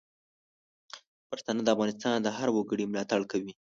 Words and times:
پښتانه 1.29 1.61
د 1.63 1.67
افغانستان 1.75 2.15
د 2.21 2.27
هر 2.37 2.49
وګړي 2.55 2.85
ملاتړ 2.91 3.21
کوي. 3.31 3.53